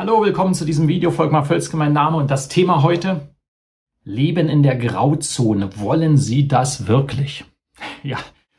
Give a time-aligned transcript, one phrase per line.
[0.00, 1.10] Hallo, willkommen zu diesem Video.
[1.10, 3.34] Volkmar Völzke, mein Name und das Thema heute.
[4.02, 5.78] Leben in der Grauzone.
[5.78, 7.44] Wollen Sie das wirklich?
[8.02, 8.16] Ja,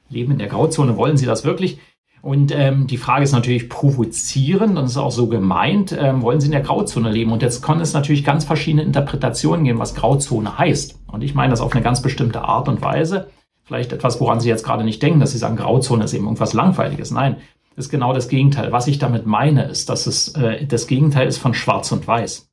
[0.07, 0.97] Leben in der Grauzone.
[0.97, 1.79] Wollen Sie das wirklich?
[2.21, 5.97] Und ähm, die Frage ist natürlich provozierend und ist auch so gemeint.
[5.99, 7.31] Ähm, wollen Sie in der Grauzone leben?
[7.31, 10.99] Und jetzt kann es natürlich ganz verschiedene Interpretationen geben, was Grauzone heißt.
[11.07, 13.31] Und ich meine das auf eine ganz bestimmte Art und Weise.
[13.63, 16.53] Vielleicht etwas, woran Sie jetzt gerade nicht denken, dass Sie sagen, Grauzone ist eben irgendwas
[16.53, 17.09] Langweiliges.
[17.09, 17.37] Nein,
[17.75, 18.71] ist genau das Gegenteil.
[18.71, 22.51] Was ich damit meine, ist, dass es äh, das Gegenteil ist von Schwarz und Weiß.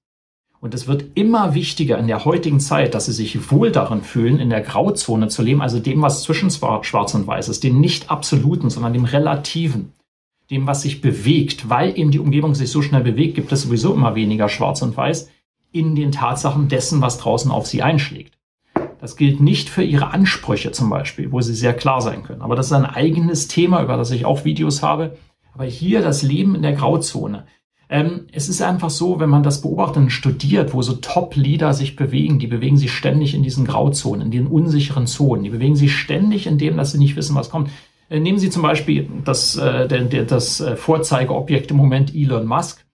[0.61, 4.41] Und es wird immer wichtiger in der heutigen Zeit, dass sie sich wohl darin fühlen,
[4.41, 8.11] in der Grauzone zu leben, also dem, was zwischen Schwarz und Weiß ist, dem nicht
[8.11, 9.93] absoluten, sondern dem relativen,
[10.51, 13.95] dem, was sich bewegt, weil eben die Umgebung sich so schnell bewegt, gibt es sowieso
[13.95, 15.31] immer weniger Schwarz und Weiß
[15.71, 18.38] in den Tatsachen dessen, was draußen auf sie einschlägt.
[19.01, 22.43] Das gilt nicht für ihre Ansprüche zum Beispiel, wo sie sehr klar sein können.
[22.43, 25.17] Aber das ist ein eigenes Thema, über das ich auch Videos habe.
[25.55, 27.47] Aber hier das Leben in der Grauzone.
[27.91, 31.97] Ähm, es ist einfach so, wenn man das beobachtet und studiert, wo so Top-Leader sich
[31.97, 35.45] bewegen, die bewegen sich ständig in diesen Grauzonen, in den unsicheren Zonen.
[35.45, 37.71] Die bewegen sich ständig in dem, dass sie nicht wissen, was kommt.
[38.11, 42.47] Äh, nehmen Sie zum Beispiel das, äh, der, der, das äh, Vorzeigeobjekt im Moment Elon
[42.47, 42.85] Musk.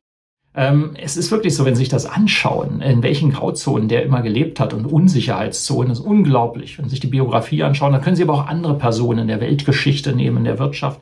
[0.56, 4.22] Ähm, es ist wirklich so, wenn Sie sich das anschauen, in welchen Grauzonen der immer
[4.22, 6.78] gelebt hat und Unsicherheitszonen, ist unglaublich.
[6.78, 9.40] Wenn Sie sich die Biografie anschauen, dann können Sie aber auch andere Personen in der
[9.40, 11.00] Weltgeschichte nehmen, in der Wirtschaft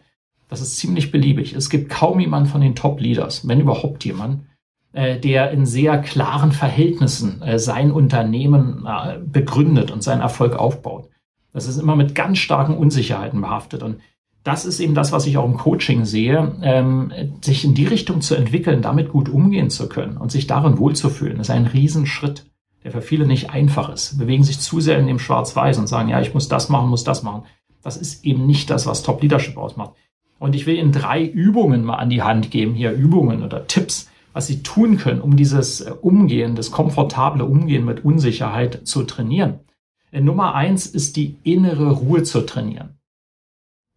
[0.53, 1.55] das ist ziemlich beliebig.
[1.55, 4.45] Es gibt kaum jemand von den Top-Leaders, wenn überhaupt jemand,
[4.93, 11.09] äh, der in sehr klaren Verhältnissen äh, sein Unternehmen äh, begründet und seinen Erfolg aufbaut.
[11.55, 13.83] Das ist immer mit ganz starken Unsicherheiten behaftet.
[13.83, 14.01] Und
[14.45, 18.21] das ist eben das, was ich auch im Coaching sehe, ähm, sich in die Richtung
[18.21, 22.45] zu entwickeln, damit gut umgehen zu können und sich darin wohlzufühlen, ist ein Riesenschritt,
[22.83, 24.19] der für viele nicht einfach ist.
[24.19, 27.05] Bewegen sich zu sehr in dem Schwarz-Weiß und sagen, ja, ich muss das machen, muss
[27.05, 27.45] das machen.
[27.83, 29.93] Das ist eben nicht das, was Top Leadership ausmacht.
[30.39, 34.11] Und ich will Ihnen drei Übungen mal an die Hand geben, hier Übungen oder Tipps,
[34.33, 39.61] was Sie tun können, um dieses äh, Umgehen, das komfortable Umgehen mit Unsicherheit zu trainieren.
[40.11, 42.99] Äh, Nummer eins ist die innere Ruhe zu trainieren.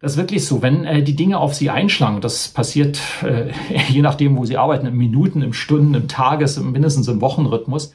[0.05, 3.51] Das ist wirklich so, wenn äh, die Dinge auf Sie einschlagen, das passiert äh,
[3.89, 7.91] je nachdem, wo Sie arbeiten, in Minuten, im Stunden, im Tages, mindestens im Wochenrhythmus,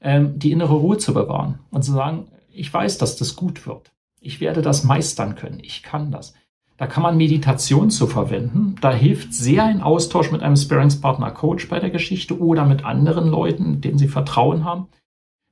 [0.00, 3.92] ähm, die innere Ruhe zu bewahren und zu sagen, ich weiß, dass das gut wird.
[4.18, 5.60] Ich werde das meistern können.
[5.60, 6.32] Ich kann das.
[6.78, 8.76] Da kann man Meditation zu verwenden.
[8.80, 13.28] Da hilft sehr ein Austausch mit einem Sparingspartner Coach bei der Geschichte oder mit anderen
[13.28, 14.86] Leuten, denen Sie Vertrauen haben,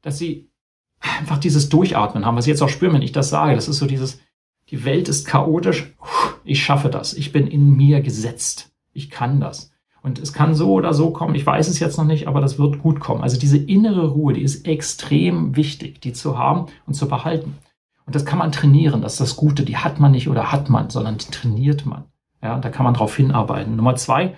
[0.00, 0.48] dass Sie
[0.98, 3.54] einfach dieses Durchatmen haben, was Sie jetzt auch spüren, wenn ich das sage.
[3.54, 4.18] Das ist so dieses,
[4.70, 5.92] die Welt ist chaotisch.
[6.44, 7.14] Ich schaffe das.
[7.14, 8.72] Ich bin in mir gesetzt.
[8.92, 9.72] Ich kann das.
[10.02, 11.34] Und es kann so oder so kommen.
[11.34, 13.22] Ich weiß es jetzt noch nicht, aber das wird gut kommen.
[13.22, 17.58] Also diese innere Ruhe, die ist extrem wichtig, die zu haben und zu behalten.
[18.06, 19.64] Und das kann man trainieren, das ist das Gute.
[19.64, 22.04] Die hat man nicht oder hat man, sondern die trainiert man.
[22.42, 23.76] Ja, da kann man drauf hinarbeiten.
[23.76, 24.36] Nummer zwei,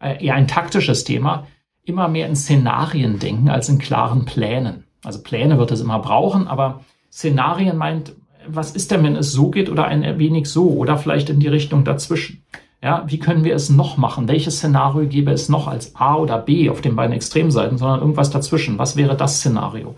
[0.00, 1.46] äh, eher ein taktisches Thema,
[1.84, 4.84] immer mehr in Szenarien denken als in klaren Plänen.
[5.04, 6.80] Also Pläne wird es immer brauchen, aber
[7.10, 8.14] Szenarien meint,
[8.50, 11.48] was ist denn, wenn es so geht oder ein wenig so oder vielleicht in die
[11.48, 12.42] Richtung dazwischen?
[12.82, 14.28] Ja, wie können wir es noch machen?
[14.28, 18.30] Welches Szenario gäbe es noch als A oder B auf den beiden Extremseiten, sondern irgendwas
[18.30, 18.78] dazwischen?
[18.78, 19.96] Was wäre das Szenario?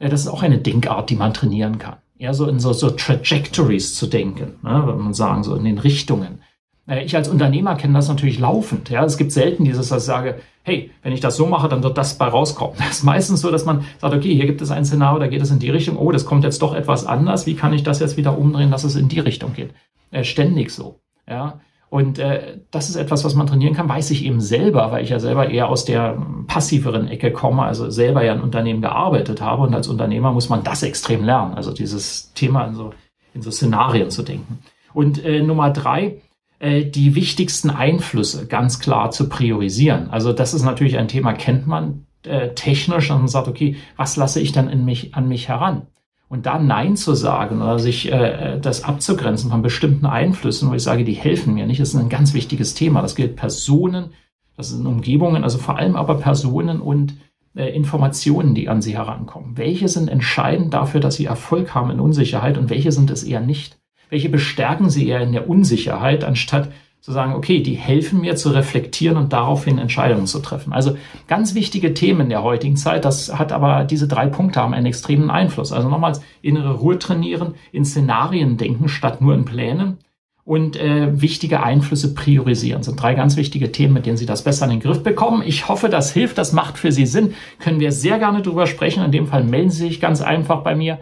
[0.00, 2.90] Ja, das ist auch eine Denkart, die man trainieren kann eher so in so, so
[2.90, 6.40] Trajectories zu denken, ne, wenn man sagen, so in den Richtungen.
[6.88, 8.90] Äh, ich als Unternehmer kenne das natürlich laufend.
[8.90, 11.82] Ja, es gibt selten dieses, dass ich sage, hey, wenn ich das so mache, dann
[11.82, 12.76] wird das bei rauskommen.
[12.78, 15.42] Das ist meistens so, dass man sagt, okay, hier gibt es ein Szenario, da geht
[15.42, 15.96] es in die Richtung.
[15.96, 17.46] Oh, das kommt jetzt doch etwas anders.
[17.46, 19.74] Wie kann ich das jetzt wieder umdrehen, dass es in die Richtung geht?
[20.10, 21.00] Äh, ständig so.
[21.28, 25.04] Ja, und äh, das ist etwas, was man trainieren kann, weiß ich eben selber, weil
[25.04, 29.40] ich ja selber eher aus der passiveren Ecke komme, also selber ja in Unternehmen gearbeitet
[29.40, 29.62] habe.
[29.62, 32.92] Und als Unternehmer muss man das extrem lernen, also dieses Thema in so,
[33.34, 34.58] in so Szenarien zu denken.
[34.94, 36.22] Und äh, Nummer drei,
[36.60, 40.08] die wichtigsten Einflüsse ganz klar zu priorisieren.
[40.10, 44.40] Also das ist natürlich ein Thema, kennt man äh, technisch und sagt, okay, was lasse
[44.40, 45.82] ich dann in mich, an mich heran?
[46.28, 50.82] Und da Nein zu sagen oder sich äh, das abzugrenzen von bestimmten Einflüssen, wo ich
[50.82, 53.00] sage, die helfen mir nicht, ist ein ganz wichtiges Thema.
[53.00, 54.10] Das gilt Personen,
[54.56, 57.14] das sind Umgebungen, also vor allem aber Personen und
[57.54, 59.56] äh, Informationen, die an sie herankommen.
[59.56, 63.40] Welche sind entscheidend dafür, dass sie Erfolg haben in Unsicherheit und welche sind es eher
[63.40, 63.78] nicht?
[64.10, 66.70] Welche bestärken sie eher in der Unsicherheit, anstatt
[67.06, 70.72] zu sagen, okay, die helfen mir zu reflektieren und daraufhin Entscheidungen zu treffen.
[70.72, 70.96] Also
[71.28, 73.04] ganz wichtige Themen in der heutigen Zeit.
[73.04, 75.70] Das hat aber diese drei Punkte haben einen extremen Einfluss.
[75.70, 79.98] Also nochmals innere Ruhe trainieren, in Szenarien denken statt nur in Plänen
[80.46, 82.80] und äh, wichtige Einflüsse priorisieren.
[82.80, 85.42] Das sind drei ganz wichtige Themen, mit denen Sie das besser in den Griff bekommen.
[85.44, 87.34] Ich hoffe, das hilft, das macht für Sie Sinn.
[87.58, 89.04] Können wir sehr gerne drüber sprechen.
[89.04, 90.98] In dem Fall melden Sie sich ganz einfach bei mir.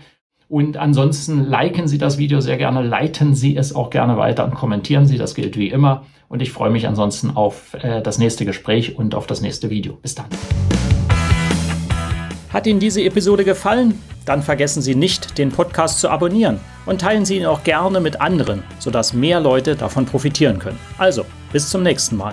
[0.55, 4.55] Und ansonsten liken Sie das Video sehr gerne, leiten Sie es auch gerne weiter und
[4.55, 5.19] kommentieren Sie.
[5.19, 6.05] Das gilt wie immer.
[6.29, 9.95] Und ich freue mich ansonsten auf äh, das nächste Gespräch und auf das nächste Video.
[9.95, 10.27] Bis dann.
[12.53, 14.01] Hat Ihnen diese Episode gefallen?
[14.27, 18.21] Dann vergessen Sie nicht, den Podcast zu abonnieren und teilen Sie ihn auch gerne mit
[18.21, 20.79] anderen, sodass mehr Leute davon profitieren können.
[20.99, 22.33] Also, bis zum nächsten Mal.